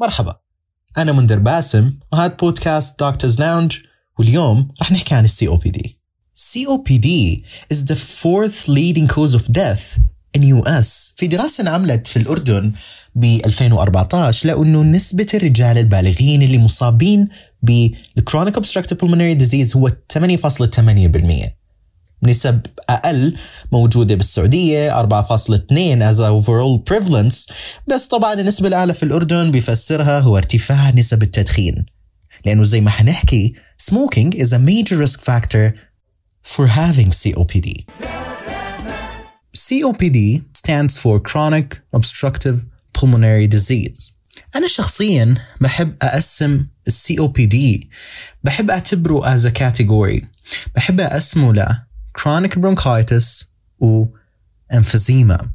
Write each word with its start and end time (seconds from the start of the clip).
مرحبا. 0.00 0.36
أنا 0.98 1.12
منذر 1.12 1.38
باسم 1.38 1.92
وهذا 2.12 2.34
بودكاست 2.34 3.02
Doctors 3.02 3.40
Lounge 3.40 3.78
واليوم 4.18 4.68
رح 4.80 4.92
نحكي 4.92 5.14
عن 5.14 5.24
ال 5.24 5.48
COPD 5.48 5.98
COPD 6.36 7.08
is 7.74 7.76
the 7.76 7.96
fourth 7.96 8.68
leading 8.68 9.08
cause 9.08 9.34
of 9.34 9.42
death 9.52 10.00
in 10.38 10.42
US 10.42 11.14
في 11.16 11.26
دراسة 11.26 11.62
انعملت 11.62 12.06
في 12.06 12.16
الأردن 12.16 12.72
ب 13.14 13.24
2014 13.24 14.48
لقوا 14.48 14.64
انه 14.64 14.82
نسبة 14.82 15.26
الرجال 15.34 15.78
البالغين 15.78 16.42
اللي 16.42 16.58
مصابين 16.58 17.28
ب 17.62 17.88
chronic 18.30 18.52
obstructive 18.52 18.96
pulmonary 18.96 19.38
disease 19.40 19.76
هو 19.76 19.88
8.8% 19.88 21.65
نسب 22.22 22.60
أقل 22.88 23.36
موجودة 23.72 24.14
بالسعودية 24.14 25.02
4.2 25.02 26.14
as 26.14 26.18
overall 26.18 26.80
prevalence 26.90 27.52
بس 27.86 28.08
طبعا 28.08 28.32
النسبة 28.34 28.68
الأعلى 28.68 28.94
في 28.94 29.02
الأردن 29.02 29.50
بيفسرها 29.50 30.20
هو 30.20 30.36
ارتفاع 30.36 30.90
نسب 30.90 31.22
التدخين 31.22 31.86
لأنه 32.46 32.64
زي 32.64 32.80
ما 32.80 32.90
حنحكي 32.90 33.54
smoking 33.90 34.34
is 34.34 34.52
a 34.52 34.58
major 34.58 34.96
risk 35.06 35.20
factor 35.20 35.72
for 36.42 36.66
having 36.66 37.10
COPD. 37.10 37.68
COPD 39.68 40.18
stands 40.54 40.98
for 41.02 41.18
chronic 41.20 41.80
obstructive 41.92 42.56
pulmonary 42.94 43.46
disease. 43.46 44.12
أنا 44.56 44.68
شخصيا 44.68 45.34
بحب 45.60 45.94
أقسم 46.02 46.66
COPD 46.90 47.56
بحب 48.44 48.70
أعتبره 48.70 49.36
as 49.36 49.40
a 49.44 49.50
category 49.50 50.24
بحب 50.74 51.00
أقسمه 51.00 51.52
ل 51.54 51.66
chronic 52.20 52.58
bronchitis 52.58 53.44
و 53.80 54.04
emphysema. 54.72 55.46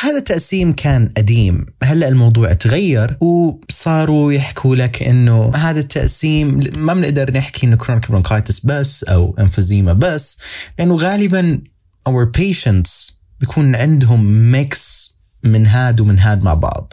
هذا 0.00 0.16
التقسيم 0.18 0.72
كان 0.72 1.12
قديم. 1.16 1.66
هلأ 1.82 2.08
الموضوع 2.08 2.52
تغير 2.52 3.16
وصاروا 3.20 4.32
يحكوا 4.32 4.76
لك 4.76 5.02
إنه 5.02 5.50
هذا 5.54 5.80
التقسيم 5.80 6.60
ما 6.76 6.94
بنقدر 6.94 7.32
نحكي 7.32 7.66
إنه 7.66 7.76
chronic 7.76 8.06
bronchitis 8.12 8.60
بس 8.64 9.04
أو 9.04 9.36
emphysema 9.40 9.90
بس 9.90 10.38
لأنه 10.78 10.94
غالبا 10.96 11.60
our 12.08 12.26
patients 12.40 13.12
بيكون 13.40 13.74
عندهم 13.74 14.50
mix 14.50 15.14
من 15.44 15.66
هاد 15.66 16.00
ومن 16.00 16.18
هاد 16.18 16.42
مع 16.42 16.54
بعض. 16.54 16.92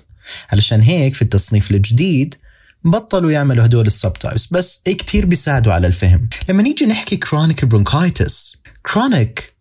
علشان 0.49 0.81
هيك 0.81 1.13
في 1.13 1.21
التصنيف 1.21 1.71
الجديد 1.71 2.35
بطلوا 2.83 3.31
يعملوا 3.31 3.65
هدول 3.65 3.87
ال 3.87 3.94
subtypes 3.94 4.47
بس 4.53 4.83
كتير 4.83 5.25
بيساعدوا 5.25 5.73
على 5.73 5.87
الفهم. 5.87 6.29
لما 6.49 6.63
نيجي 6.63 6.85
نحكي 6.85 7.19
chronic 7.25 7.65
bronchitis 7.65 8.64
chronic 8.88 9.54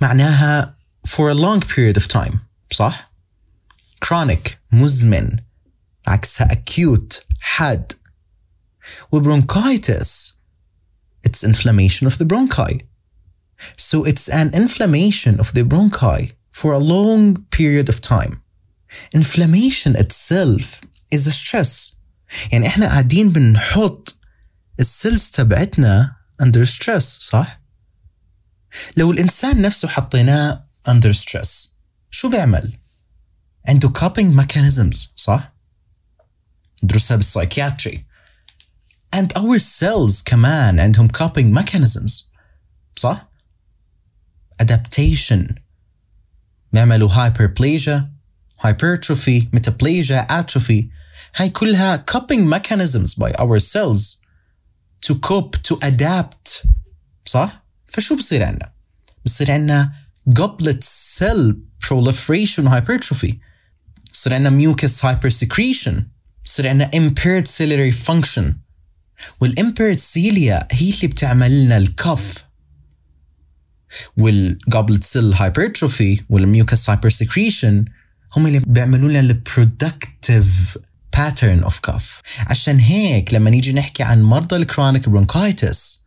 معناها 0.00 0.76
for 1.06 1.30
a 1.30 1.34
long 1.34 1.60
period 1.60 1.96
of 1.96 2.08
time 2.08 2.38
صح؟ 2.70 3.10
chronic 4.04 4.50
مزمن 4.72 5.38
عكسها 6.06 6.48
acute 6.48 7.20
حاد 7.40 7.92
وبرونكايتس 9.12 10.34
it's 11.28 11.44
inflammation 11.44 12.06
of 12.06 12.18
the 12.18 12.24
bronchi 12.24 12.80
so 13.78 14.04
it's 14.04 14.28
an 14.28 14.50
inflammation 14.54 15.40
of 15.40 15.52
the 15.54 15.62
bronchi 15.62 16.32
for 16.50 16.72
a 16.72 16.78
long 16.78 17.36
period 17.50 17.88
of 17.88 18.00
time 18.00 18.42
inflammation 19.14 19.96
itself 19.96 20.80
is 21.10 21.26
a 21.26 21.32
stress 21.32 21.94
يعني 22.52 22.66
احنا 22.66 22.86
قاعدين 22.86 23.30
بنحط 23.32 24.16
السيلز 24.80 25.30
تبعتنا 25.30 26.16
under 26.42 26.64
stress 26.66 27.04
صح؟ 27.20 27.57
لو 28.97 29.11
الإنسان 29.11 29.61
نفسه 29.61 29.87
حطيناه 29.87 30.65
under 30.89 31.13
stress 31.13 31.69
شو 32.11 32.29
بيعمل؟ 32.29 32.77
عنده 33.67 33.89
coping 33.89 34.41
mechanisms 34.41 35.07
صح؟ 35.15 35.53
ندرسها 36.83 37.17
بالسايكياتري 37.17 38.05
and 39.15 39.27
our 39.37 39.59
cells 39.59 40.23
كمان 40.25 40.79
عندهم 40.79 41.07
coping 41.07 41.59
mechanisms 41.59 42.23
صح؟ 42.95 43.29
adaptation 44.63 45.53
بيعملوا 46.73 47.09
hyperplasia 47.09 48.01
hypertrophy 48.67 49.49
metaplasia 49.55 50.27
atrophy 50.29 50.85
هاي 51.35 51.49
كلها 51.49 52.05
coping 52.11 52.45
mechanisms 52.55 53.15
by 53.15 53.31
our 53.39 53.59
cells 53.59 54.21
to 55.05 55.15
cope 55.15 55.57
to 55.67 55.75
adapt 55.75 56.67
صح؟ 57.25 57.68
فشو 57.91 58.15
بصير 58.15 58.43
عنا؟ 58.43 58.71
بصير 59.25 59.51
عنا 59.51 59.93
goblet 60.39 60.83
cell 61.19 61.55
proliferation 61.87 62.63
hypertrophy 62.69 63.33
بصير 64.13 64.33
عنا 64.33 64.49
mucus 64.49 65.01
hypersecretion 65.01 65.93
بصير 66.45 66.67
عنا 66.67 66.91
impaired 66.95 67.45
ciliary 67.47 68.07
function 68.07 68.43
والimpaired 69.43 69.99
cilia 69.99 70.67
هي 70.71 70.89
اللي 70.89 71.07
بتعمل 71.07 71.63
لنا 71.65 71.77
الكف 71.77 72.43
والgoblet 74.19 75.03
cell 75.03 75.33
hypertrophy 75.35 76.21
والmucus 76.33 76.85
hypersecretion 76.89 77.85
هم 78.35 78.47
اللي 78.47 78.59
بيعملوا 78.59 79.09
لنا 79.09 79.19
البرودكتيف 79.19 80.77
pattern 81.17 81.63
of 81.65 81.73
cough 81.89 82.23
عشان 82.47 82.79
هيك 82.79 83.33
لما 83.33 83.49
نيجي 83.49 83.73
نحكي 83.73 84.03
عن 84.03 84.23
مرضى 84.23 84.55
الكرونيك 84.55 85.09
bronchitis 85.09 85.99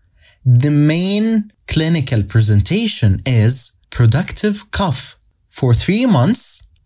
the 0.46 0.72
main 0.72 1.52
clinical 1.68 2.24
presentation 2.24 3.22
is 3.26 3.54
productive 3.90 4.72
cough 4.72 5.18
for 5.50 5.74
three 5.74 6.06
months 6.06 6.44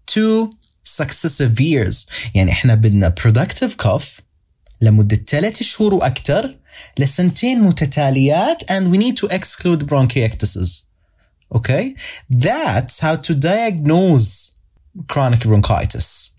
to 0.08 0.50
successive 0.84 1.60
years 1.60 2.08
يعني 2.36 2.52
احنا 2.52 2.76
بدنا 2.76 3.16
productive 3.20 3.76
cough 3.84 4.22
لمدة 4.82 5.16
ثلاث 5.28 5.64
شهور 5.64 5.94
وأكثر 5.94 6.58
لسنتين 6.98 7.60
متتاليات 7.60 8.64
and 8.64 8.92
we 8.92 8.98
need 8.98 9.18
to 9.18 9.28
exclude 9.36 9.88
bronchiectasis 9.88 10.84
okay 11.56 11.96
that's 12.30 13.00
how 13.00 13.16
to 13.16 13.34
diagnose 13.34 14.58
chronic 15.08 15.44
bronchitis 15.46 16.32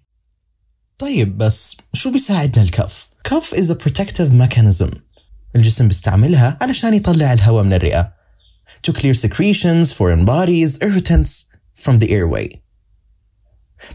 طيب 0.98 1.38
بس 1.38 1.76
شو 1.92 2.10
بيساعدنا 2.10 2.62
الكف؟ 2.62 3.08
كف 3.24 3.54
is 3.54 3.70
a 3.70 3.74
protective 3.74 4.32
mechanism 4.32 4.90
الجسم 5.55 5.87
بيستعملها 5.87 6.57
علشان 6.61 6.93
يطلع 6.93 7.33
الهواء 7.33 7.63
من 7.63 7.73
الرئة 7.73 8.13
to 8.87 8.93
clear 8.93 9.13
secretions, 9.13 9.93
foreign 9.93 10.25
bodies, 10.25 10.77
irritants 10.81 11.31
from 11.75 11.99
the 11.99 12.07
airway 12.07 12.57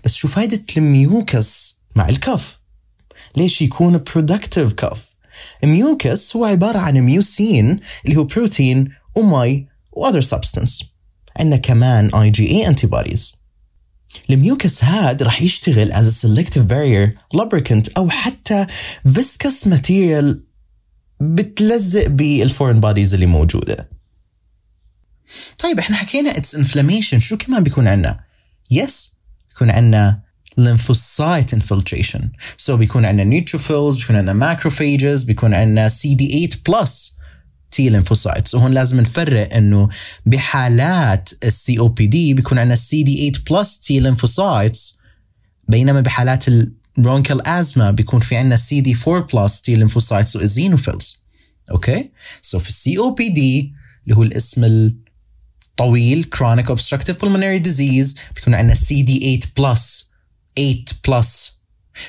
بس 0.05 0.15
شو 0.15 0.29
فايدة 0.29 0.63
ال 0.77 0.94
mucus 0.94 1.83
مع 1.97 2.09
ال 2.09 2.16
cough؟ 2.16 2.59
ليش 3.37 3.63
يكون 3.63 4.05
productive 4.11 4.73
cough؟ 4.75 5.15
ال 5.65 5.77
mucus 5.77 6.37
هو 6.37 6.45
عبارة 6.45 6.79
عن 6.79 7.01
mucin 7.01 7.81
اللي 8.05 8.17
هو 8.17 8.25
بروتين 8.25 8.93
ومي 9.17 9.67
other 9.97 10.23
substance 10.23 10.85
عندنا 11.39 11.57
كمان 11.57 12.11
IgA 12.11 12.69
antibodies 12.73 13.37
ال 14.31 14.40
mucus 14.40 14.85
هاد 14.85 15.23
رح 15.23 15.43
يشتغل 15.43 15.93
as 15.93 16.07
a 16.07 16.27
selective 16.27 16.67
barrier 16.69 17.37
lubricant 17.41 17.91
أو 17.97 18.09
حتى 18.11 18.67
viscous 19.09 19.67
material 19.67 20.37
بتلزق 21.23 22.07
بال 22.07 22.23
foreign 22.23 22.81
bodies 22.81 23.15
اللي 23.15 23.27
موجودة. 23.27 23.89
طيب 25.59 25.79
إحنا 25.79 25.97
حكينا 25.97 26.37
it's 26.37 26.57
inflammation. 26.57 27.19
شو 27.19 27.37
كمان 27.37 27.63
بيكون 27.63 27.89
عندنا؟ 27.89 28.21
yes 28.71 29.15
بيكون 29.49 29.71
عندنا 29.71 30.21
lymphocyte 30.61 31.59
infiltration. 31.59 32.23
So 32.63 32.71
بيكون 32.71 33.05
عندنا 33.05 33.41
neutrophils 33.41 33.99
بيكون 33.99 34.17
عندنا 34.17 34.57
macrophages 34.57 35.25
بيكون 35.25 35.55
عندنا 35.55 35.89
CD8 35.89 36.51
plus 36.51 36.91
T 37.75 37.91
lymphocytes. 37.91 38.55
وهون 38.55 38.73
لازم 38.73 39.01
نفرق 39.01 39.55
إنه 39.55 39.89
بحالات 40.27 41.29
ال 41.45 41.79
COPD 41.79 42.35
بيكون 42.35 42.59
عندنا 42.59 42.77
CD8 42.77 43.37
plus 43.37 43.69
T 43.69 44.03
lymphocytes 44.03 45.03
بينما 45.69 46.01
بحالات 46.01 46.45
ال 46.99 47.03
bronchial 47.03 47.47
asthma 47.47 47.91
بيكون 47.91 48.21
في 48.21 48.37
عندنا 48.37 48.57
CD4 48.57 49.27
plus 49.27 49.53
T 49.53 49.77
lymphocytes 49.77 50.37
و 50.37 50.44
eosinophils 50.44 51.23
okay 51.71 52.11
so 52.41 52.59
في 52.59 52.69
ال 52.69 52.99
COPD 52.99 53.73
اللي 54.05 54.17
هو 54.17 54.23
الاسم 54.23 54.65
الطويل 54.65 56.31
chronic 56.37 56.67
obstructive 56.67 57.15
pulmonary 57.25 57.63
disease 57.69 58.19
بيكون 58.37 58.55
عندنا 58.55 58.75
CD8 58.75 59.41
plus 59.61 60.05
8 60.57 60.85
plus. 61.09 61.53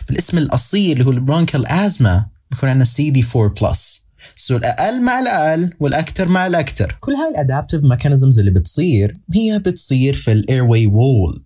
بالاسم 0.08 0.38
الأصيل 0.38 0.92
اللي 0.92 1.06
هو 1.06 1.12
ال 1.12 1.17
bronchial 1.17 1.68
asthma 1.68 2.26
بيكون 2.52 2.70
عندنا 2.70 2.86
CD4 2.86 3.52
plus. 3.60 4.04
so 4.36 4.56
الأقل 4.56 5.02
مع 5.02 5.20
الأقل 5.20 5.74
والأكثر 5.80 6.28
مع 6.28 6.48
الأكثر 6.48 6.98
كل 7.00 7.12
هاي 7.12 7.30
ال 7.32 7.37
adaptive 7.37 7.82
mechanisms 7.84 8.40
اللي 8.40 8.52
بتصير 8.52 9.18
هي 9.34 9.60
بتصير 9.60 10.14
في 10.14 10.32
ال 10.32 10.64
airway 10.64 10.86
wall 10.88 11.44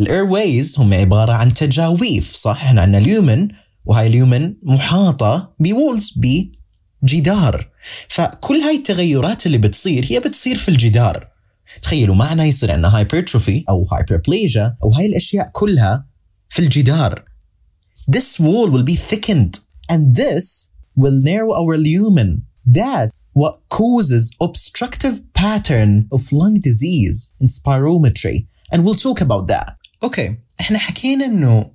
ال 0.00 0.24
airways 0.24 0.78
هم 0.78 0.94
عبارة 0.94 1.32
عن 1.32 1.54
تجاويف 1.54 2.34
صح؟ 2.34 2.64
إحنا 2.64 2.80
عندنا 2.80 2.98
ال 2.98 3.06
lumen 3.06 3.48
وهاي 3.84 4.06
ال 4.06 4.14
lumen 4.14 4.54
محاطة 4.62 5.54
ب 5.60 5.69
walls 5.69 6.14
بجدار. 7.02 7.70
فكل 8.08 8.56
هاي 8.56 8.76
التغيرات 8.76 9.46
اللي 9.46 9.58
بتصير 9.58 10.06
هي 10.08 10.20
بتصير 10.20 10.56
في 10.56 10.68
الجدار. 10.68 11.28
تخيلوا 11.82 12.14
معنا 12.14 12.44
يصير 12.44 12.70
عندنا 12.72 12.96
hypertrophy 12.96 13.64
أو 13.68 13.86
hyperplasia 13.92 14.76
أو 14.82 14.92
هاي 14.92 15.06
الأشياء 15.06 15.50
كلها 15.52 16.06
في 16.48 16.58
الجدار. 16.58 17.24
This 18.10 18.40
wall 18.40 18.70
will 18.70 18.84
be 18.84 18.96
thickened 18.96 19.60
and 19.92 20.16
this 20.16 20.72
will 20.96 21.22
narrow 21.22 21.52
our 21.60 21.76
lumen. 21.76 22.30
That 22.66 23.10
what 23.34 23.54
causes 23.68 24.24
obstructive 24.40 25.16
pattern 25.34 26.08
of 26.10 26.32
lung 26.32 26.56
disease 26.68 27.18
in 27.40 27.46
spirometry. 27.46 28.46
And 28.72 28.84
we'll 28.84 28.94
talk 28.94 29.20
about 29.20 29.46
that. 29.46 29.76
Okay, 30.04 30.30
إحنا 30.60 30.78
حكينا 30.78 31.24
إنه 31.24 31.70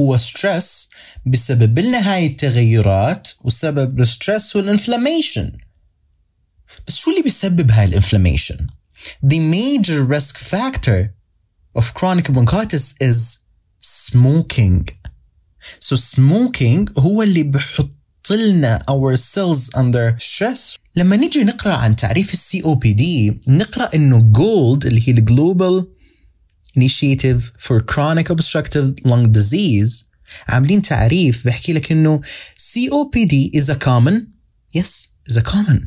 هو 0.00 0.16
stress 0.16 0.88
بسبب 1.26 1.78
لنا 1.78 2.14
هاي 2.14 2.26
التغيرات 2.26 3.28
وسبب 3.44 4.00
ال 4.00 4.08
stress 4.08 4.56
وال 4.56 4.70
inflammation 4.70 5.52
بس 6.86 6.96
شو 6.96 7.10
اللي 7.10 7.22
بيسبب 7.22 7.70
هاي 7.70 7.84
ال 7.84 7.90
inflammation؟ 7.90 8.66
The 9.26 9.38
major 9.38 10.02
risk 10.16 10.38
factor 10.38 11.10
of 11.78 11.94
chronic 11.94 12.26
bronchitis 12.32 12.94
is 13.00 13.38
smoking. 13.84 14.84
So 15.80 15.96
smoking 15.96 16.98
هو 16.98 17.22
اللي 17.22 17.42
بحط 17.42 17.90
لنا 18.30 18.78
our 18.90 19.16
cells 19.16 19.70
under 19.76 20.16
stress. 20.18 20.78
لما 20.96 21.16
نيجي 21.16 21.44
نقرأ 21.44 21.74
عن 21.74 21.96
تعريف 21.96 22.32
السي 22.32 22.62
أو 22.64 22.74
بي 22.74 22.92
دي 22.92 23.40
نقرأ 23.48 23.94
إنه 23.94 24.20
جولد 24.20 24.86
اللي 24.86 25.08
هي 25.08 25.12
الجلوبال 25.12 25.93
Initiative 26.77 27.41
for 27.59 27.81
Chronic 27.81 28.29
Obstructive 28.29 28.93
Lung 29.05 29.31
Disease 29.31 30.05
عاملين 30.47 30.81
تعريف 30.81 31.43
بيحكي 31.45 31.73
لك 31.73 31.91
انه 31.91 32.21
COPD 32.57 33.59
is 33.61 33.65
a 33.69 33.75
common 33.75 34.15
yes 34.77 35.07
is 35.31 35.37
a 35.37 35.41
common 35.51 35.79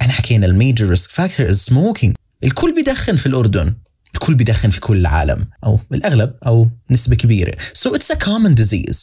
احنا 0.00 0.12
حكينا 0.12 0.46
الميجر 0.46 0.88
ريسك 0.88 1.10
فاكتور 1.10 1.50
از 1.50 1.60
سموكينج 1.60 2.14
الكل 2.44 2.74
بيدخن 2.74 3.16
في 3.16 3.26
الاردن 3.26 3.74
الكل 4.14 4.34
بيدخن 4.34 4.70
في 4.70 4.80
كل 4.80 4.96
العالم 4.96 5.46
او 5.64 5.80
الاغلب 5.92 6.34
او 6.46 6.70
نسبه 6.90 7.16
كبيره 7.16 7.52
so 7.78 7.90
it's 7.90 8.14
a 8.14 8.18
common 8.18 8.54
disease 8.54 8.98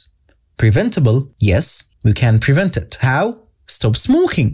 preventable 0.64 1.22
yes 1.44 1.66
we 2.08 2.14
can 2.14 2.40
prevent 2.48 2.78
it 2.78 2.98
how 3.02 3.34
stop 3.72 3.96
smoking 3.96 4.52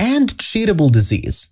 and 0.00 0.28
treatable 0.42 0.90
disease 0.90 1.48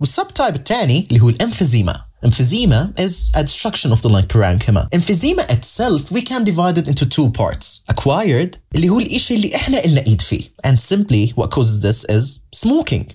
والسبتايب 0.00 0.54
الثاني 0.54 1.06
اللي 1.08 1.20
هو 1.20 1.28
الامفيزيما 1.28 2.04
Emphysema 2.24 2.98
is 2.98 3.30
a 3.34 3.42
destruction 3.42 3.92
of 3.92 4.00
the 4.02 4.08
lung 4.08 4.22
parenchyma. 4.22 4.88
Emphysema 4.90 5.44
itself 5.50 6.10
we 6.10 6.22
can 6.22 6.42
divide 6.44 6.78
it 6.78 6.88
into 6.88 7.04
two 7.06 7.28
parts. 7.30 7.84
Acquired 7.88 8.56
اللي 8.74 8.88
هو 8.88 8.98
الإشي 9.00 9.34
اللي 9.34 9.56
إحنا 9.56 9.84
إلنا 9.84 10.06
إيد 10.06 10.20
فيه. 10.20 10.50
And 10.66 10.80
simply 10.80 11.32
what 11.36 11.50
causes 11.50 11.82
this 11.82 12.04
is 12.04 12.48
smoking. 12.54 13.12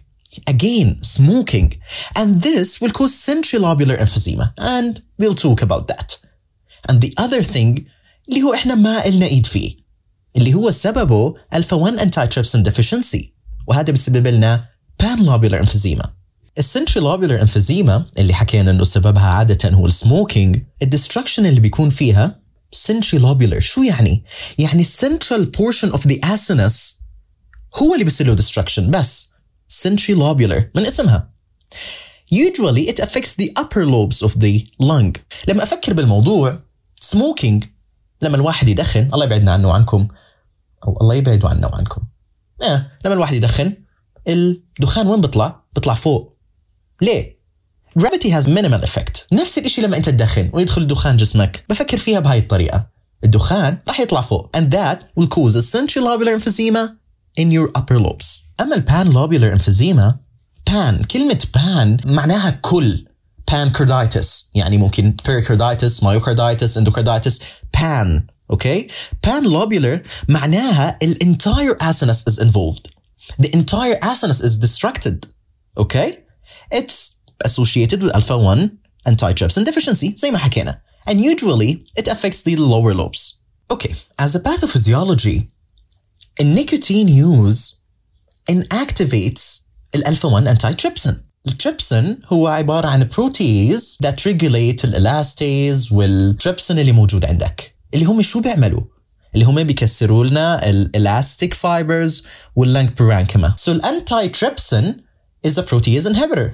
Again, 0.48 1.02
smoking. 1.02 1.74
And 2.16 2.42
this 2.42 2.80
will 2.80 2.92
cause 2.92 3.14
centrilobular 3.30 3.98
emphysema. 3.98 4.54
And 4.58 5.02
we'll 5.18 5.36
talk 5.36 5.62
about 5.62 5.88
that. 5.88 6.18
And 6.88 7.02
the 7.02 7.14
other 7.18 7.42
thing 7.44 7.86
اللي 8.30 8.44
هو 8.44 8.54
إحنا 8.54 8.76
ما 8.76 9.06
إلنا 9.06 9.26
إيد 9.26 9.46
فيه. 9.46 9.76
اللي 10.36 10.54
هو 10.54 10.72
سببه 10.72 11.34
alpha 11.56 11.74
1 11.74 12.00
antitrypsin 12.00 12.64
deficiency. 12.64 13.34
وهذا 13.68 13.92
بيسبب 13.92 14.28
لنا 14.28 14.66
panlobular 15.04 15.62
emphysema. 15.66 16.10
ال 16.59 16.65
centrilobular 16.65 17.41
emphysema 17.41 18.07
اللي 18.19 18.35
حكينا 18.35 18.71
إنه 18.71 18.85
سببها 18.85 19.27
عادة 19.31 19.71
هو 19.71 19.87
ال 19.87 19.96
smoking 19.96 20.63
ال 20.83 20.88
destruction 20.88 21.47
اللي 21.47 21.61
بيكون 21.61 21.91
فيها 21.91 22.41
centrilobular 22.73 23.61
شو 23.61 23.83
يعني؟ 23.83 24.25
يعني 24.59 24.81
ال 24.81 24.89
central 24.89 25.47
portion 25.47 25.91
of 25.91 26.07
the 26.07 26.35
acinus 26.35 27.01
هو 27.75 27.95
اللي 27.95 28.05
بيصير 28.05 28.27
له 28.27 28.35
destruction 28.35 28.91
بس 28.91 29.31
centrilobular 29.69 30.71
من 30.77 30.87
اسمها 30.87 31.31
usually 32.35 32.89
it 32.91 33.05
affects 33.05 33.35
the 33.35 33.51
upper 33.61 33.85
lobes 33.87 34.29
of 34.29 34.33
the 34.33 34.61
lung 34.83 35.19
لما 35.49 35.63
أفكر 35.63 35.93
بالموضوع 35.93 36.59
smoking 37.01 37.65
لما 38.23 38.37
الواحد 38.37 38.69
يدخن 38.69 39.09
الله 39.15 39.25
يبعدنا 39.25 39.53
عنه 39.53 39.69
وعنكم 39.69 40.09
أو 40.87 40.99
الله 41.01 41.15
يبعده 41.15 41.49
عنا 41.49 41.67
وعنكم 41.67 42.03
آه. 42.63 42.91
لما 43.05 43.15
الواحد 43.15 43.35
يدخن 43.35 43.73
الدخان 44.29 45.07
وين 45.07 45.21
بيطلع؟ 45.21 45.65
بيطلع 45.75 45.95
فوق 45.95 46.34
ليه؟ 47.02 47.40
gravity 48.00 48.30
has 48.30 48.48
minimal 48.48 48.84
effect 48.84 49.28
نفس 49.34 49.58
الشيء 49.58 49.86
لما 49.86 49.98
انت 49.98 50.10
تدخن 50.10 50.50
ويدخل 50.54 50.82
الدخان 50.82 51.18
جسمك 51.18 51.66
بفكر 51.70 51.98
فيها 51.98 52.20
بهاي 52.20 52.40
الطريقة 52.40 52.88
الدخان 53.24 53.78
راح 53.88 54.00
يطلع 54.00 54.22
فوق 54.22 54.58
and 54.58 54.72
that 54.72 54.98
will 55.20 55.28
cause 55.28 55.56
essential 55.56 56.04
lobular 56.04 56.40
emphysema 56.40 56.90
in 57.40 57.52
your 57.52 57.82
upper 57.82 58.00
lobes 58.00 58.26
أما 58.62 58.76
البان 58.76 59.12
lobular 59.14 59.60
emphysema 59.60 60.14
pan 60.70 61.06
كلمة 61.06 61.40
pan 61.58 62.06
معناها 62.08 62.50
كل 62.50 63.06
pancreatitis 63.52 64.28
يعني 64.56 64.78
ممكن 64.78 65.16
pericarditis 65.28 66.04
myocarditis 66.04 66.78
endocarditis 66.78 67.42
pan 67.78 68.28
okay 68.54 68.92
pan 69.28 69.44
lobular 69.46 70.00
معناها 70.30 71.00
ال 71.04 71.24
entire 71.24 71.76
asinus 71.84 72.28
is 72.30 72.40
involved 72.40 72.88
the 73.42 73.50
entire 73.54 73.98
asinus 74.04 74.42
is 74.42 74.58
distracted 74.60 75.26
okay 75.78 76.30
it's 76.72 77.22
associated 77.46 78.02
with 78.04 78.16
alpha 78.16 78.38
1 78.38 78.70
antitrypsin 79.10 79.64
deficiency 79.64 80.16
زي 80.16 80.32
ما 80.32 80.38
حكينا 80.38 80.82
and 81.10 81.20
usually 81.22 81.86
it 81.96 82.08
affects 82.08 82.44
the 82.44 82.56
lower 82.56 82.94
lobes. 82.94 83.22
Okay, 83.72 83.96
as 84.18 84.36
a 84.36 84.40
pathophysiology, 84.40 85.50
nicotine 86.40 87.08
use 87.08 87.76
inactivates 88.48 89.60
الالفا 89.96 90.30
1 90.30 90.48
antitrypsin. 90.48 91.30
التريبسين 91.48 92.20
هو 92.26 92.48
عبارة 92.48 92.88
عن 92.88 93.10
بروتيز 93.18 93.98
that 94.04 94.16
regulate 94.32 94.86
الالastase 94.86 95.92
والتريبسين 95.92 96.80
اللي 96.80 96.92
موجود 96.92 97.26
عندك 97.26 97.76
اللي 97.94 98.06
هم 98.06 98.22
شو 98.22 98.42
بيعملوا؟ 98.42 98.82
اللي 99.34 99.46
هم 99.46 99.64
بيكسروا 99.64 100.26
لنا 100.26 100.70
الالاستيك 100.70 101.54
فايبرز 101.54 102.26
واللنج 102.56 102.90
برانكما. 102.90 103.56
So 103.66 103.70
الانتي 103.70 104.30
is 105.44 105.58
a 105.58 105.64
protease 105.64 106.06
inhibitor. 106.12 106.50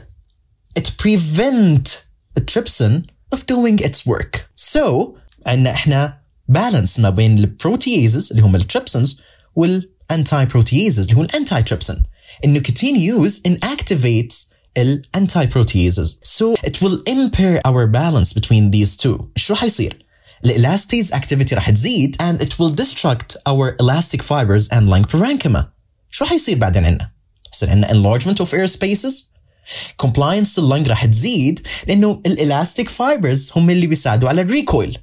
It 0.75 0.97
prevents 0.97 2.05
the 2.35 2.41
trypsin 2.41 2.93
of 3.31 3.45
doing 3.45 3.79
its 3.79 4.05
work. 4.05 4.33
So 4.55 5.15
عندنا 5.45 5.71
احنا 5.71 6.21
balance 6.51 6.99
ما 6.99 7.09
بين 7.09 7.37
البروتيازز 7.39 8.31
اللي 8.31 8.41
هم 8.41 8.55
التريبسنز 8.55 9.21
والانتي 9.55 10.45
بروتيازز 10.45 10.99
اللي 10.99 11.17
هو 11.17 11.21
الانتي 11.21 11.63
تريبسن. 11.63 12.03
النيكوتين 12.45 12.95
use 12.95 13.33
inactivates 13.47 14.53
الانتي 14.77 15.45
بروتيازز. 15.45 16.19
So 16.23 16.55
it 16.67 16.81
will 16.81 17.03
impair 17.07 17.61
our 17.65 17.87
balance 17.87 18.33
between 18.33 18.71
these 18.71 18.97
two. 18.97 19.23
شو 19.35 19.55
حيصير؟ 19.55 20.05
الالastase 20.45 21.11
activity 21.11 21.53
راح 21.53 21.69
تزيد 21.69 22.15
and 22.21 22.41
it 22.41 22.59
will 22.59 22.75
destruct 22.75 23.35
our 23.47 23.75
elastic 23.79 24.21
fibers 24.21 24.67
and 24.69 24.89
lung 24.89 25.05
parenchyma. 25.05 25.63
شو 26.09 26.25
حيصير 26.25 26.57
بعدين 26.57 26.85
عندنا؟ 26.85 27.11
يصير 27.52 27.70
عندنا 27.70 27.92
enlargement 27.92 28.36
of 28.36 28.48
air 28.48 28.70
spaces? 28.76 29.30
Compliance 30.02 30.58
ال 30.58 30.64
lung 30.64 30.88
راح 30.88 31.06
تزيد 31.06 31.66
لأنه 31.88 32.20
ال 32.26 32.34
elastic 32.34 32.88
fibers 32.88 33.50
هم 33.56 33.70
اللي 33.70 33.86
بيساعدوا 33.86 34.28
على 34.28 34.40
ال 34.40 34.48
recoil 34.48 34.98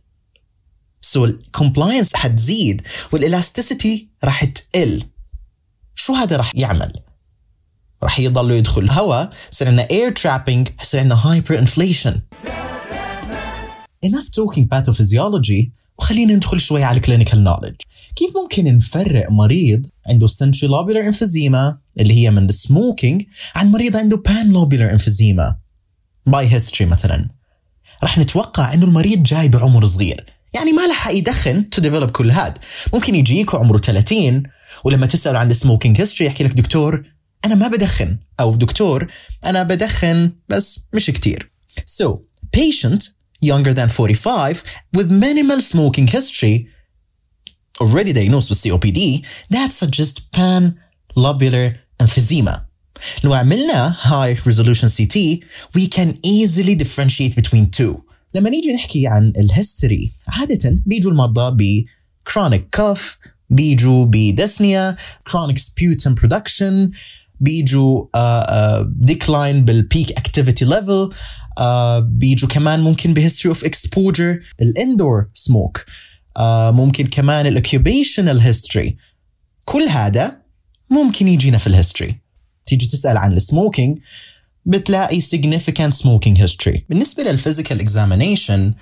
so 1.02 1.26
ال 1.26 1.34
compliance 1.34 2.16
حتزيد 2.16 2.82
وال 3.14 3.30
elasticity 3.30 4.08
راح 4.24 4.46
تقل. 4.46 5.04
شو 5.96 6.14
هذا 6.14 6.36
راح 6.36 6.52
يعمل؟ 6.56 6.94
راح 8.04 8.20
يضل 8.20 8.52
يدخل 8.52 8.82
الهواء 8.82 9.30
يصير 9.52 9.68
عندنا 9.68 9.88
air 9.88 10.14
trapping 10.14 10.72
يصير 10.82 11.00
عندنا 11.00 11.18
hyper 11.22 11.62
inflation 11.66 12.14
enough 14.06 14.28
talking 14.30 14.66
pathophysiology 14.76 15.72
وخلينا 16.00 16.36
ندخل 16.36 16.62
شوي 16.62 16.84
على 16.84 16.98
ال 16.98 17.03
clinical 17.03 17.44
knowledge 17.44 17.76
كيف 18.16 18.30
ممكن 18.38 18.78
نفرق 18.78 19.32
مريض 19.32 19.86
عنده 20.08 20.28
centrilobular 20.28 21.14
emphysema 21.14 21.76
اللي 22.00 22.14
هي 22.14 22.32
من 22.32 22.50
ال 22.50 22.59
smoking 22.59 23.24
عن 23.56 23.72
مريض 23.72 23.98
عنده 23.98 24.24
panlobular 24.28 25.00
emphysema 25.00 25.54
by 26.26 26.60
history 26.60 26.82
مثلا؟ 26.82 27.30
رح 28.04 28.18
نتوقع 28.18 28.74
إنه 28.74 28.86
المريض 28.86 29.24
جاي 29.24 29.48
بعمر 29.48 29.86
صغير. 29.86 30.34
يعني 30.54 30.74
ما 30.74 30.88
لحق 30.88 31.14
يدخن 31.14 31.70
to 31.70 31.82
develop 31.82 32.12
كل 32.12 32.32
هاد. 32.32 32.58
ممكن 32.94 33.16
يجيك 33.16 33.56
عمره 33.56 33.78
30 33.78 34.44
ولما 34.84 35.06
تسأل 35.06 35.36
عن 35.36 35.52
ال 35.52 35.58
smoking 35.58 36.02
history 36.02 36.28
يحكي 36.28 36.44
لك 36.44 36.54
دكتور 36.54 37.04
أنا 37.46 37.56
ما 37.56 37.68
بدخن. 37.68 38.18
أو 38.40 38.56
دكتور 38.56 39.12
أنا 39.46 39.64
بدخن 39.64 40.32
بس 40.50 40.90
مش 40.94 41.06
كتير. 41.06 41.52
So 41.80 42.08
patient 42.58 43.17
younger 43.41 43.75
than 43.75 43.89
45 43.89 44.63
with 44.95 45.11
minimal 45.11 45.61
smoking 45.61 46.07
history 46.07 46.69
already 47.81 48.13
diagnosed 48.13 48.51
with 48.51 48.59
COPD 48.59 49.25
that 49.51 49.73
suggests 49.73 50.21
pan-lobular 50.21 51.79
emphysema. 51.99 52.67
لو 53.25 53.35
عملنا 53.35 53.97
high 53.99 54.35
resolution 54.47 54.89
CT 54.89 55.41
we 55.75 55.89
can 55.89 56.19
easily 56.23 56.75
differentiate 56.75 57.35
between 57.35 57.71
two. 57.71 58.03
لما 58.35 58.51
نيجي 58.51 58.73
نحكي 58.73 59.07
عن 59.07 59.33
الهيستوري 59.37 60.13
عادة 60.29 60.79
بيجوا 60.87 61.13
المرضى 61.13 61.51
ب 61.57 61.85
chronic 62.31 62.81
cough 62.81 63.19
بيجوا 63.51 64.07
بدسنيا 64.07 64.97
chronic 65.31 65.59
sputum 65.59 66.15
production 66.15 66.91
بيجوا 67.41 68.05
uh, 68.05 68.45
uh, 68.47 68.85
decline 69.05 69.65
بالpeak 69.65 70.13
activity 70.19 70.65
level 70.65 71.13
uh, 71.60 71.64
بيجوا 72.00 72.50
كمان 72.50 72.80
ممكن 72.80 73.14
ب 73.14 73.19
history 73.19 73.56
of 73.56 73.66
exposure 73.66 74.44
ال 74.62 74.72
indoor 74.72 75.30
smoke 75.34 75.86
آه 76.38 76.72
ممكن 76.72 77.08
كمان 77.08 77.48
ال 77.48 77.55
occupational 77.55 78.40
history 78.40 78.98
كل 79.66 79.84
هذا 79.90 80.42
ممكن 80.92 81.28
يجينا 81.28 81.58
في 81.58 81.68
ال 81.68 81.75
history 81.75 82.22
تيجي 82.66 82.86
تسأل 82.88 83.18
عن 83.18 83.34
ال 83.34 83.42
smoking 83.42 84.00
بتلاقي 84.66 85.22
significant 85.22 85.94
smoking 85.94 86.38
history. 86.38 86.80
بالنسبة 86.90 87.24
لل 87.24 87.37
physical 87.37 87.90
examination 87.90 88.74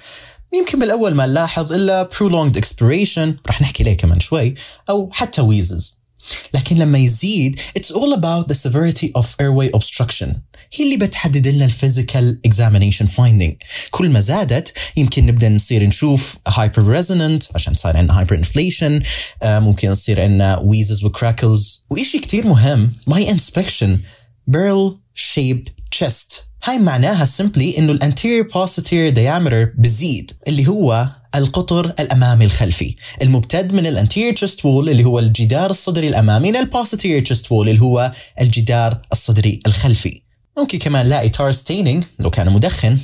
يمكن 0.54 0.80
بالأول 0.80 1.14
ما 1.14 1.26
نلاحظ 1.26 1.74
إلا 1.74 2.10
prolonged 2.14 2.60
expiration. 2.60 3.30
رح 3.48 3.62
نحكي 3.62 3.84
ليه 3.84 3.98
كمان 3.98 4.20
شوي 4.20 4.56
أو 4.90 5.10
حتى 5.12 5.42
wheezes. 5.42 6.05
لكن 6.54 6.76
لما 6.76 6.98
يزيد 6.98 7.60
it's 7.80 7.92
all 7.92 8.14
about 8.18 8.48
the 8.48 8.56
severity 8.56 9.08
of 9.22 9.26
airway 9.26 9.78
obstruction. 9.78 10.28
هي 10.74 10.86
اللي 10.86 10.98
بتحدد 10.98 11.48
لنا 11.48 11.66
ال 11.66 11.74
physical 11.74 12.40
examination 12.48 13.04
finding 13.06 13.56
كل 13.92 14.10
ما 14.10 14.20
زادت 14.20 14.74
يمكن 14.98 15.26
نبدأ 15.26 15.50
نصير 15.50 15.84
نشوف 15.84 16.38
hyperresonant 16.48 17.44
عشان 17.56 17.74
صار 17.76 17.98
عندنا 17.98 18.20
hyperinflation 18.20 19.02
آه، 19.44 19.60
ممكن 19.60 19.92
يصير 19.92 20.22
عندنا 20.22 20.58
wheezes 20.60 21.04
و 21.04 21.13
crackles 21.13 21.86
وشيء 21.90 22.22
كثير 22.22 22.48
مهم 22.48 22.92
by 23.08 23.32
inspection 23.32 24.00
barrel 24.48 24.98
shaped 25.18 25.70
chest. 25.96 26.36
هاي 26.64 26.78
معناها 26.78 27.26
simply 27.26 27.78
إنه 27.78 27.92
ال 27.92 27.98
anterior 27.98 28.48
posterior 28.48 29.10
diameter 29.10 29.74
بزيد 29.78 30.32
اللي 30.48 30.68
هو 30.68 31.10
القطر 31.36 31.94
الأمامي 32.00 32.46
الخلفي. 32.46 32.96
الممتد 33.22 33.74
من 33.74 33.88
ال 33.88 33.93
anterior 33.93 34.36
chest 34.36 34.60
wall 34.60 34.66
اللي 34.66 35.04
هو 35.04 35.20
الجدار 35.20 35.70
الصدري 35.70 36.08
الأمامي 36.08 36.52
لل 36.52 36.65
posterior 36.65 37.24
chest 37.24 37.46
wall 37.46 37.52
اللي 37.52 37.82
هو 37.82 38.12
الجدار 38.42 39.02
الصدري 39.12 39.60
الخلفي. 39.68 40.22
ممكن 40.58 40.78
كمان 40.78 41.06
نلاقي 41.06 41.30
تار 41.30 41.52
ستينينج 41.52 42.04
لو 42.20 42.30
كان 42.30 42.50
مدخن. 42.50 42.98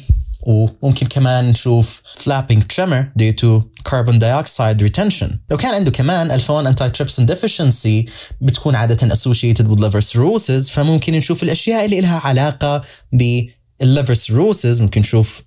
وممكن 0.43 1.07
كمان 1.07 1.49
نشوف 1.49 2.01
flapping 2.23 2.59
tremor 2.73 3.03
due 3.19 3.33
to 3.41 3.61
carbon 3.89 4.19
dioxide 4.19 4.81
retention. 4.87 5.35
لو 5.51 5.57
كان 5.57 5.73
عنده 5.73 5.91
كمان 5.91 6.31
الفون 6.31 6.75
antitrypsin 6.75 7.25
deficiency 7.31 8.09
بتكون 8.41 8.75
عادة 8.75 9.15
associated 9.15 9.65
with 9.67 9.79
liver 9.79 10.01
cirrhosis 10.13 10.71
فممكن 10.71 11.13
نشوف 11.13 11.43
الأشياء 11.43 11.85
اللي 11.85 12.01
لها 12.01 12.19
علاقة 12.19 12.81
بالliver 13.15 14.15
cirrhosis. 14.15 14.81
ممكن 14.81 15.01
نشوف 15.01 15.43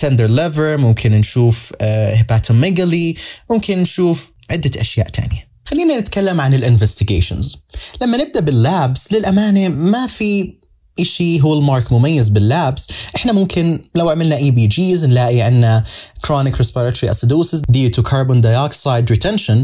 tender 0.00 0.28
liver 0.28 0.80
ممكن 0.80 1.12
نشوف 1.12 1.72
uh, 1.72 2.18
hepatomegaly 2.18 3.18
ممكن 3.50 3.78
نشوف 3.78 4.30
عدة 4.50 4.80
أشياء 4.80 5.08
تانية. 5.08 5.50
خلينا 5.64 6.00
نتكلم 6.00 6.40
عن 6.40 6.54
ال 6.54 6.61
investigations 6.61 7.56
لما 8.02 8.16
نبدأ 8.16 8.40
بال 8.40 8.64
labs 8.64 9.12
للأمانة 9.12 9.68
ما 9.68 10.06
في 10.06 10.60
إشي 11.00 11.40
hallmark 11.42 11.92
مميز 11.92 12.28
بال 12.28 12.48
labs 12.48 12.88
إحنا 13.16 13.32
ممكن 13.32 13.84
لو 13.94 14.10
عملنا 14.10 14.36
ABGs 14.36 15.04
نلاقي 15.04 15.40
عندنا 15.40 15.84
chronic 16.26 16.52
respiratory 16.54 17.08
acidosis 17.14 17.60
due 17.72 17.90
to 17.96 18.02
carbon 18.02 18.40
dioxide 18.42 19.14
retention. 19.16 19.58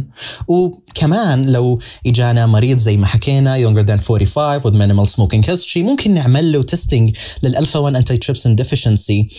وكمان 0.49 1.47
لو 1.53 1.81
إجانا 2.07 2.47
مريض 2.47 2.77
زي 2.79 2.97
ما 2.97 3.07
حكينا 3.07 3.57
younger 3.57 3.87
than 3.87 4.01
45 4.01 4.61
with 4.61 4.75
minimal 4.75 5.11
smoking 5.15 5.47
history 5.51 5.77
ممكن 5.77 6.15
نعمل 6.15 6.53
له 6.53 6.63
testing 6.63 7.17
لل 7.43 7.53
alpha 7.53 7.79
1 7.79 7.97
antitrypsin 7.97 8.65
deficiency. 8.65 9.35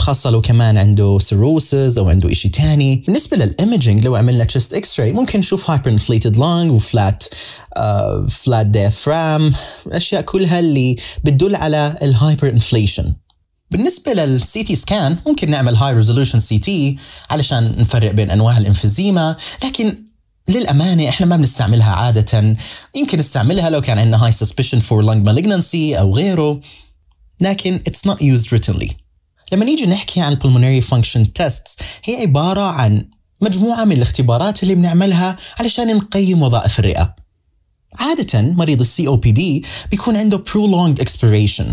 خاصة 0.00 0.30
لو 0.30 0.40
كمان 0.40 0.78
عنده 0.78 1.18
cirrhosis 1.18 1.98
أو 1.98 2.08
عنده 2.08 2.32
إشي 2.32 2.48
تاني. 2.48 3.02
بالنسبة 3.06 3.36
لل 3.36 3.51
imaging 3.51 4.04
لو 4.04 4.16
عملنا 4.16 4.44
chest 4.44 4.74
x-ray 4.74 5.12
ممكن 5.12 5.38
نشوف 5.38 5.70
hyperinflated 5.70 5.90
lung 5.90 6.36
و 6.36 6.70
flat 6.72 7.24
flat 8.28 8.66
diaphragm 8.66 9.54
الأشياء 9.86 10.22
كلها 10.22 10.60
اللي 10.60 10.96
بتدل 11.24 11.56
على 11.56 11.98
ال 12.02 12.48
hyperinflation 12.48 13.14
بالنسبة 13.70 14.12
لل 14.12 14.64
CT 14.64 14.76
scan 14.76 15.16
ممكن 15.26 15.50
نعمل 15.50 15.76
high 15.76 15.94
resolution 15.94 16.40
CT 16.40 16.98
علشان 17.30 17.74
نفرق 17.78 18.10
بين 18.10 18.30
أنواع 18.30 18.58
ال 18.58 18.66
emphysema 18.66 19.36
لكن 19.64 19.94
للأمانة 20.48 21.08
إحنا 21.08 21.26
ما 21.26 21.36
بنستعملها 21.36 21.92
عادة. 21.94 22.56
يمكن 22.94 23.18
نستعملها 23.18 23.70
لو 23.70 23.80
كان 23.80 23.98
عندنا 23.98 24.30
high 24.30 24.34
suspicion 24.34 24.78
for 24.80 25.02
lung 25.08 25.28
malignancy 25.28 25.96
أو 25.98 26.14
غيره 26.14 26.60
لكن 27.40 27.80
it's 27.88 28.10
not 28.10 28.16
used 28.16 28.48
routinely 28.50 29.07
لما 29.52 29.64
نيجي 29.64 29.86
نحكي 29.86 30.20
عن 30.20 30.36
pulmonary 30.36 30.84
function 30.84 31.24
tests 31.42 31.82
هي 32.04 32.16
عبارة 32.16 32.60
عن 32.60 33.04
مجموعة 33.42 33.84
من 33.84 33.92
الاختبارات 33.92 34.62
اللي 34.62 34.74
بنعملها 34.74 35.36
علشان 35.58 35.96
نقيم 35.96 36.42
وظائف 36.42 36.78
الرئة. 36.78 37.16
عادة 37.98 38.42
مريض 38.42 38.80
ال 38.80 39.06
COPD 39.06 39.64
بيكون 39.90 40.16
عنده 40.16 40.44
prolonged 40.48 41.02
expiration. 41.02 41.64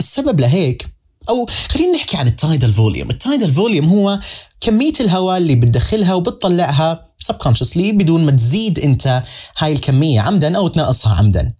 السبب 0.00 0.40
لهيك 0.40 0.88
أو 1.28 1.46
خلينا 1.68 1.92
نحكي 1.92 2.16
عن 2.16 2.26
ال 2.26 2.34
tidal 2.34 2.72
volume 2.72 3.10
ال 3.10 3.17
tidal 3.17 3.54
volume 3.54 3.88
هو 3.88 4.20
كمية 4.60 4.92
الهواء 5.00 5.38
اللي 5.38 5.54
بتدخلها 5.54 6.14
وبتطلعها 6.14 7.10
subconsciously 7.24 7.78
بدون 7.92 8.24
ما 8.24 8.30
تزيد 8.30 8.78
انت 8.78 9.22
هاي 9.58 9.72
الكمية 9.72 10.20
عمدا 10.20 10.56
أو 10.56 10.68
تنقصها 10.68 11.14
عمدا. 11.14 11.52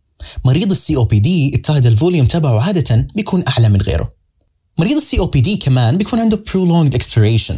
مريض 0.44 0.70
ال 0.70 0.96
COPD 0.96 1.54
ال 1.54 1.61
tidal 1.61 1.96
volume 1.96 2.26
تبعه 2.26 2.60
عادة 2.60 3.08
بيكون 3.14 3.44
أعلى 3.48 3.68
من 3.68 3.80
غيره. 3.80 4.19
مريض 4.78 4.96
ال 4.96 5.18
COPD 5.18 5.56
كمان 5.56 5.98
بيكون 5.98 6.20
عنده 6.20 6.44
prolonged 6.48 6.94
expiration. 6.94 7.54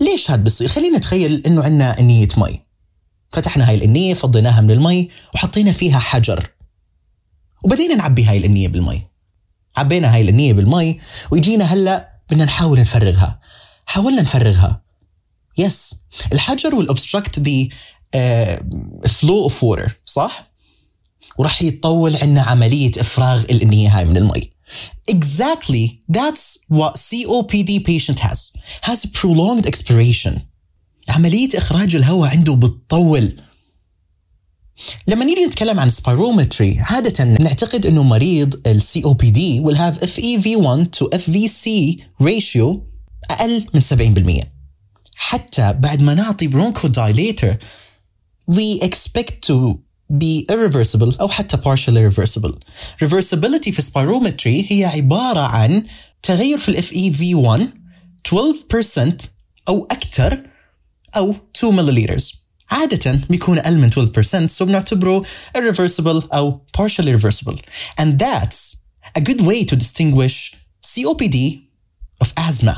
ليش 0.00 0.30
هاد 0.30 0.44
بصير؟ 0.44 0.68
خلينا 0.68 0.98
نتخيل 0.98 1.42
إنه 1.46 1.62
عندنا 1.62 1.98
انية 1.98 2.28
مي. 2.36 2.62
فتحنا 3.30 3.68
هاي 3.68 3.74
الانية 3.74 4.14
فضيناها 4.14 4.60
من 4.60 4.70
المي 4.70 5.10
وحطينا 5.34 5.72
فيها 5.72 5.98
حجر. 5.98 6.50
وبدينا 7.64 7.94
نعبي 7.94 8.24
هاي 8.24 8.38
الانية 8.38 8.68
بالمي. 8.68 9.02
عبينا 9.76 10.14
هاي 10.14 10.22
الانية 10.22 10.52
بالمي 10.52 11.00
ويجينا 11.30 11.64
هلأ 11.64 12.12
بدنا 12.30 12.44
نحاول 12.44 12.80
نفرغها. 12.80 13.40
حاولنا 13.86 14.22
نفرغها. 14.22 14.82
بس 15.58 15.94
الحجر 16.32 16.86
the 17.40 17.68
uh, 18.16 18.58
flow 19.08 19.48
of 19.48 19.54
water 19.62 19.90
صح؟ 20.06 20.52
وراح 21.38 21.62
يتطول 21.62 22.16
عنا 22.16 22.42
عملية 22.42 22.90
إفراغ 22.98 23.40
الأنية 23.40 23.98
هاي 23.98 24.04
من 24.04 24.16
المي. 24.16 24.52
Exactly. 25.08 26.00
That's 26.08 26.44
what 26.68 26.92
COPD 26.96 27.84
patient 27.84 28.18
has. 28.20 28.52
Has 28.82 29.06
prolonged 29.06 29.66
expiration. 29.66 30.40
عملية 31.08 31.48
إخراج 31.54 31.96
الهواء 31.96 32.30
عنده 32.30 32.54
بتطول. 32.54 33.40
لما 35.06 35.24
نيجي 35.24 35.44
نتكلم 35.44 35.80
عن 35.80 35.90
spirometry 35.90 36.92
عادة 36.92 37.24
نعتقد 37.24 37.86
انه 37.86 38.02
مريض 38.02 38.66
ال 38.66 38.82
COPD 38.82 39.62
will 39.64 39.76
have 39.76 40.00
FEV1 40.04 40.86
to 40.98 41.18
FVC 41.18 41.68
ratio 42.22 42.80
أقل 43.30 43.66
من 43.74 43.80
70% 44.40 44.46
حتى 45.14 45.72
بعد 45.72 46.02
ما 46.02 46.14
نعطي 46.14 46.48
bronchodilator 46.50 47.54
we 48.50 48.80
expect 48.84 49.32
to 49.46 49.78
be 50.13 50.45
irreversible 50.51 51.19
أو 51.21 51.27
حتى 51.27 51.57
partially 51.57 52.11
reversible. 52.11 52.53
Reversibility 53.03 53.71
في 53.71 53.81
spirometry 53.81 54.71
هي 54.71 54.85
عبارة 54.85 55.39
عن 55.39 55.83
تغير 56.23 56.57
في 56.57 56.69
ال 56.69 56.83
FEV1 56.83 57.61
12% 58.27 59.27
أو 59.67 59.87
أكثر 59.91 60.49
أو 61.17 61.35
2 61.55 61.77
milliliters. 61.77 62.35
عادة 62.71 63.19
بيكون 63.29 63.57
أقل 63.57 63.77
من 63.77 63.91
12% 63.91 64.51
so 64.57 64.63
بنعتبره 64.63 65.25
irreversible 65.57 66.23
أو 66.33 66.61
partially 66.77 67.19
reversible. 67.19 67.57
And 68.01 68.19
that's 68.19 68.75
a 69.17 69.21
good 69.21 69.41
way 69.41 69.65
to 69.65 69.75
distinguish 69.75 70.55
COPD 70.85 71.37
of 72.23 72.27
asthma 72.49 72.75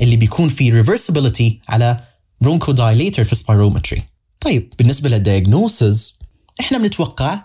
اللي 0.00 0.16
بيكون 0.16 0.48
فيه 0.48 0.82
reversibility 0.82 1.52
على 1.68 2.04
bronchodilator 2.44 3.22
في 3.22 3.36
spirometry. 3.36 4.00
طيب 4.40 4.72
بالنسبة 4.78 5.08
للdiagnosis 5.10 6.20
إحنا 6.59 6.77
بنتوقع 6.77 7.43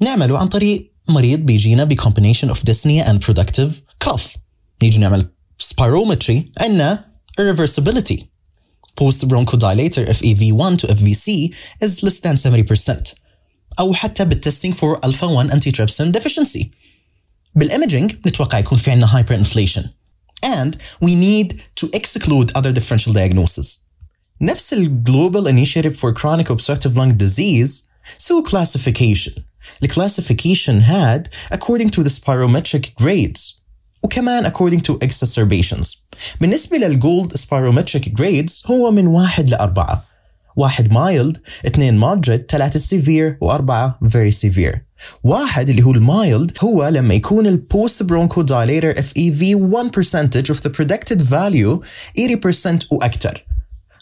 نعمله 0.00 0.38
عن 0.38 0.48
طريق 0.48 0.92
مريض 1.08 1.38
بيجينا 1.38 1.88
بcombination 1.88 2.48
of 2.48 2.58
dyspnea 2.58 3.04
and 3.06 3.18
productive 3.24 3.70
cough 4.04 4.38
نيجي 4.82 4.98
نعمل 4.98 5.28
spirometry 5.62 6.42
عندنا 6.58 7.10
irreversibility 7.40 8.22
post 9.00 9.26
bronchodilator 9.28 10.04
FEV1 10.08 10.76
to 10.76 10.86
FVC 10.86 11.54
is 11.84 12.02
less 12.02 12.20
than 12.20 12.36
70% 12.36 13.14
أو 13.78 13.94
حتى 13.94 14.24
بالتستنج 14.24 14.74
for 14.74 14.98
alpha 15.06 15.24
1 15.24 15.50
antitrypsin 15.50 16.12
deficiency 16.18 16.64
بالإيمجينج 17.54 18.12
نتوقع 18.26 18.58
يكون 18.58 18.78
في 18.78 18.90
عندنا 18.90 19.06
hyperinflation 19.06 19.82
and 20.46 20.74
we 21.04 21.10
need 21.10 21.54
to 21.80 21.88
exclude 21.94 22.50
other 22.58 22.72
differential 22.72 23.12
diagnoses 23.12 23.78
نفس 24.40 24.72
ال 24.72 25.04
Global 25.08 25.46
Initiative 25.46 25.96
for 25.96 26.12
Chronic 26.14 26.50
Obstructive 26.50 26.96
Lung 26.96 27.16
Disease 27.16 27.89
سووا 28.18 28.42
classification. 28.48 29.40
الكلاسيفيكيشن 29.82 30.82
had 30.82 31.28
according 31.56 31.90
to 31.90 32.02
the 32.02 32.10
spirometric 32.10 32.94
grades. 33.02 33.60
وكمان 34.02 34.52
according 34.52 34.80
to 34.80 34.98
exacerbations. 35.06 35.96
بالنسبة 36.40 36.76
للجولد 36.76 37.36
spirometric 37.36 38.08
grades 38.20 38.70
هو 38.70 38.90
من 38.90 39.06
واحد 39.06 39.50
لأربعة. 39.50 40.04
واحد 40.56 40.92
mild 40.92 41.38
اثنين 41.66 42.00
moderate 42.00 42.46
ثلاثة 42.48 42.80
severe 42.80 43.36
وأربعة 43.40 43.98
very 44.04 44.32
severe. 44.46 44.78
واحد 45.24 45.70
اللي 45.70 45.82
هو 45.82 45.90
ال 45.90 46.02
mild 46.02 46.52
هو 46.60 46.88
لما 46.88 47.14
يكون 47.14 47.46
ال 47.46 48.02
post-bronchodilator 48.02 48.98
FEV 48.98 49.54
1% 49.54 50.54
of 50.54 50.60
the 50.60 50.70
predicted 50.70 51.20
value 51.22 51.84
80% 52.18 52.86
وأكثر 52.90 53.44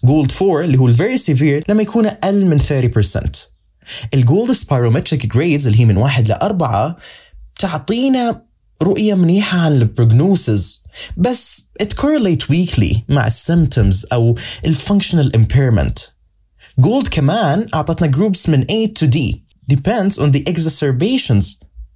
GOLD 0.04 0.32
4 0.42 0.64
اللي 0.64 0.78
هو 0.78 0.88
ال 0.88 0.94
very 0.94 1.16
severe 1.16 1.64
لما 1.68 1.82
يكون 1.82 2.06
أقل 2.06 2.44
من 2.44 2.60
30% 2.60 3.57
ال 4.14 4.22
GOLD 4.22 4.52
spirometric 4.52 5.26
grades 5.26 5.66
اللي 5.66 5.80
هي 5.80 5.84
من 5.84 5.96
واحد 5.96 6.28
لأربعة 6.28 6.96
تعطينا 7.58 8.42
رؤية 8.82 9.14
منيحة 9.14 9.58
عن 9.58 9.72
ال 9.72 9.83
prognosis 9.83 10.84
بس 11.16 11.72
it 11.82 11.86
correlate 11.86 12.48
weakly 12.52 12.96
مع 13.08 13.26
ال 13.26 13.35
symptoms 13.35 14.06
أو 14.12 14.38
الفانكشنال 14.64 15.32
impairment. 15.36 16.18
جولد 16.78 17.08
كمان 17.08 17.66
أعطتنا 17.74 18.12
groups 18.16 18.48
من 18.48 18.62
A 18.62 18.88
to 19.00 19.06
D. 19.06 19.18
Depends 19.74 20.18
on 20.18 20.30
the 20.32 20.42
exacerbations 20.52 21.44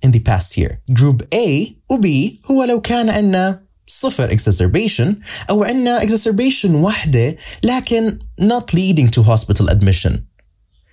in 0.04 0.10
the 0.10 0.20
past 0.20 0.58
year. 0.58 0.80
Group 0.92 1.22
A 1.34 1.72
و 1.90 2.00
B 2.00 2.06
هو 2.50 2.64
لو 2.64 2.80
كان 2.80 3.10
عندنا 3.10 3.62
صفر 3.86 4.36
exacerbation 4.36 5.14
أو 5.50 5.64
عندنا 5.64 6.00
exacerbation 6.00 6.70
واحدة 6.70 7.36
لكن 7.62 8.18
not 8.40 8.74
leading 8.74 9.08
to 9.08 9.22
hospital 9.22 9.68
admission. 9.68 10.31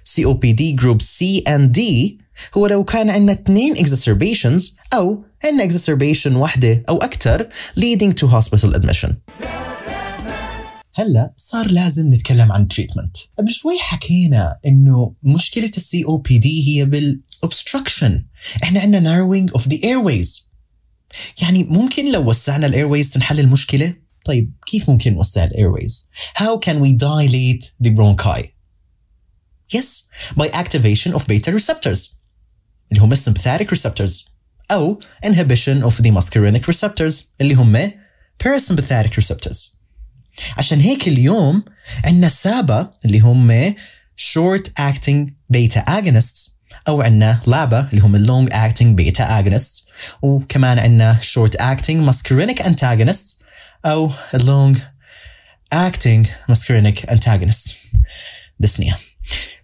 COPD 0.06 0.75
group 0.82 1.01
C 1.01 1.44
and 1.48 1.77
D 1.77 1.82
هو 2.58 2.68
لو 2.68 2.84
كان 2.84 3.10
عندنا 3.10 3.32
اثنين 3.32 3.75
exacerbations 3.75 4.63
أو 4.94 5.24
عندنا 5.44 5.70
exacerbation 5.70 6.32
واحدة 6.32 6.84
أو 6.89 6.98
أكثر 6.98 7.50
leading 7.79 8.13
to 8.13 8.27
hospital 8.27 8.74
admission. 8.75 9.13
هلأ 10.94 11.34
صار 11.38 11.68
لازم 11.68 12.13
نتكلم 12.13 12.51
عن 12.51 12.68
treatment 12.68 13.18
قبل 13.39 13.53
شوي 13.53 13.77
حكينا 13.79 14.58
إنه 14.65 15.15
مشكلة 15.24 15.72
ال 15.77 16.06
COPD 16.06 16.68
هي 16.68 17.10
إحنا 18.63 18.79
عندنا 18.79 19.00
narrowing 19.00 19.60
of 19.60 19.62
the 19.62 19.77
airways. 19.77 20.50
يعني 21.41 21.63
ممكن 21.63 22.12
لو 22.12 22.29
وسعنا 22.29 22.68
ال 22.68 22.73
airways 22.73 23.10
تنحل 23.10 23.39
المشكلة؟ 23.39 23.96
طيب 24.25 24.53
كيف 24.65 24.89
ممكن 24.89 25.13
نوسع 25.13 25.44
ال 25.44 25.52
airways 25.52 26.10
how 26.38 26.60
can 26.65 26.75
we 26.75 26.89
dilate 26.94 27.88
the 27.88 27.89
bronchi? 27.89 28.59
Yes 29.76 29.88
by 30.38 30.48
activation 30.54 31.14
of 31.14 31.22
beta 31.28 31.52
receptors 31.52 32.00
اللي 32.92 33.02
هم 33.02 33.16
sympathetic 33.16 33.68
receptors 33.76 34.30
أو 34.72 35.00
inhibition 35.26 35.84
of 35.84 35.94
the 36.02 36.12
muscarinic 36.12 36.66
receptors 36.74 37.24
اللي 37.42 37.54
هم 37.54 37.92
parasympathetic 38.44 39.14
receptors 39.22 39.80
عشان 40.58 40.80
هيك 40.80 41.08
اليوم 41.08 41.64
عندنا 42.06 42.30
سابا 42.30 42.94
اللي 43.06 43.20
هم 43.20 43.76
short 44.22 44.64
acting 44.80 45.30
beta 45.54 45.82
agonists 46.00 46.52
أو 46.88 47.02
عندنا 47.02 47.42
لابا 47.48 47.90
اللي 47.94 48.02
هم 48.02 48.26
long 48.26 48.50
acting 48.52 49.02
beta 49.02 49.24
agonists 49.24 49.90
وكمان 50.22 50.80
عندنا 50.80 51.20
short 51.22 51.54
acting 51.62 52.12
muscarinic 52.12 52.62
antagonists 52.64 53.44
أو 53.86 54.12
long 54.34 54.78
acting 55.76 56.28
muscarinic 56.52 57.10
antagonists 57.12 57.72
ديسنيا 58.60 58.96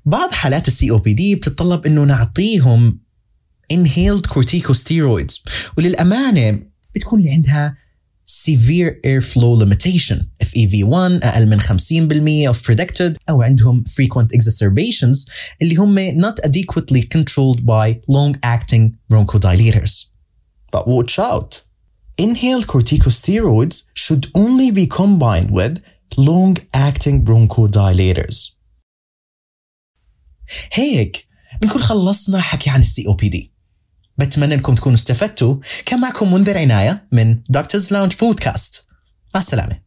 بعض 0.05 0.31
حالات 0.31 0.67
السي 0.67 0.91
أو 0.91 0.97
بي 0.97 1.13
دي 1.13 1.35
بتتطلب 1.35 1.85
انه 1.85 2.03
نعطيهم 2.03 2.99
inhaled 3.73 4.21
corticosteroids 4.33 5.41
وللامانه 5.77 6.59
بتكون 6.95 7.19
اللي 7.19 7.31
عندها 7.31 7.77
severe 8.25 8.91
airflow 9.05 9.55
limitation 9.63 10.17
FEV1 10.43 11.23
أقل 11.23 11.47
من 11.47 11.61
50% 11.61 12.53
of 12.53 12.57
predicted 12.61 13.15
أو 13.29 13.41
عندهم 13.41 13.83
frequent 13.87 14.27
exacerbations 14.37 15.29
اللي 15.61 15.75
هم 15.75 16.21
not 16.21 16.35
adequately 16.45 17.01
controlled 17.17 17.59
by 17.59 17.99
long-acting 18.07 18.93
bronchodilators. 19.13 20.05
But 20.71 20.87
watch 20.87 21.19
out! 21.19 21.61
Inhaled 22.17 22.67
corticosteroids 22.67 23.75
should 23.93 24.27
only 24.35 24.71
be 24.71 24.87
combined 24.87 25.51
with 25.51 25.83
long-acting 26.17 27.17
bronchodilators. 27.27 28.54
هيك 30.73 31.27
بنكون 31.61 31.81
خلصنا 31.81 32.41
حكي 32.41 32.69
عن 32.69 32.81
ال 32.81 33.07
COPD 33.07 33.51
بتمنى 34.17 34.53
انكم 34.53 34.75
تكونوا 34.75 34.97
استفدتوا. 34.97 35.57
كان 35.85 35.99
معكم 35.99 36.33
منذر 36.33 36.57
عناية 36.57 37.07
من 37.11 37.41
Doctors 37.49 37.93
Lounge 37.93 38.13
podcast 38.15 38.87
مع 39.35 39.39
السلامة. 39.39 39.79